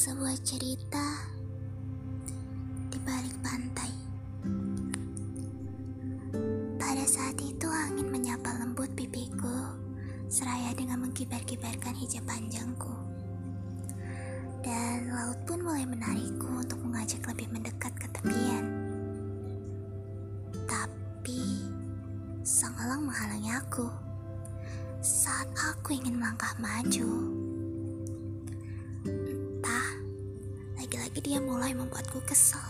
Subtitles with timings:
[0.00, 1.28] sebuah cerita
[2.88, 3.92] di balik pantai.
[6.80, 9.76] Pada saat itu angin menyapa lembut pipiku,
[10.32, 12.96] seraya dengan mengkibar-kibarkan hijab panjangku.
[14.64, 18.64] Dan laut pun mulai menarikku untuk mengajak lebih mendekat ke tepian.
[20.64, 21.44] Tapi
[22.40, 23.84] sang elang menghalangi aku
[25.04, 27.39] saat aku ingin melangkah maju.
[31.20, 32.64] Lagi-lagi dia mulai membuatku kesal.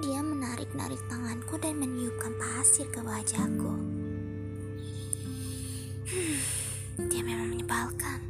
[0.00, 3.72] Dia menarik-narik tanganku dan meniupkan pasir ke wajahku.
[6.08, 6.40] Hmm,
[7.04, 8.20] dia memang menyebalkan.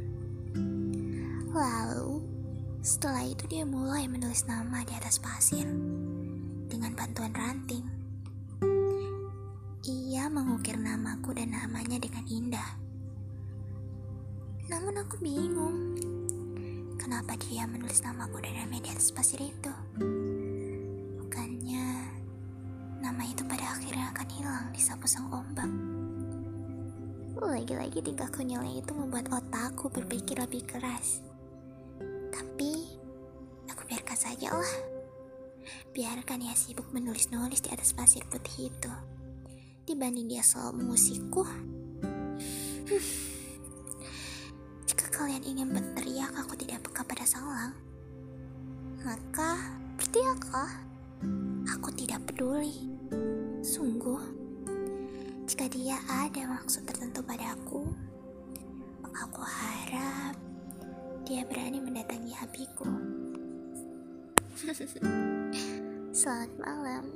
[1.55, 2.27] Lalu,
[2.83, 5.63] setelah itu dia mulai menulis nama di atas pasir
[6.67, 7.87] dengan bantuan ranting.
[9.87, 12.69] Ia mengukir namaku dan namanya dengan indah.
[14.67, 15.95] Namun aku bingung
[17.05, 19.69] Kenapa dia menulis namaku di atas pasir itu?
[21.21, 21.85] Bukannya
[22.97, 25.69] nama itu pada akhirnya akan hilang di sapu sang ombak.
[27.37, 31.21] Lagi-lagi tingkah konyolnya itu membuat otakku berpikir lebih keras.
[32.33, 32.73] Tapi
[33.69, 34.73] aku biarkan saja lah.
[35.93, 38.93] Biarkan dia sibuk menulis-nulis di atas pasir putih itu.
[39.85, 41.45] Dibanding dia selalu mengusikku.
[42.89, 43.25] Hmm
[45.15, 47.75] kalian ingin berteriak aku tidak peka pada sang lang,
[49.03, 49.59] maka
[49.99, 50.71] berteriaklah.
[51.75, 52.87] Aku tidak peduli.
[53.59, 54.23] Sungguh,
[55.43, 57.83] jika dia ada maksud tertentu padaku,
[59.03, 60.39] maka aku harap
[61.27, 62.87] dia berani mendatangi abiku.
[66.15, 67.11] Selamat malam.